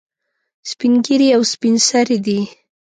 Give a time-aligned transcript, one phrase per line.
[0.71, 2.39] سپین ږیري او سپین سرې دي.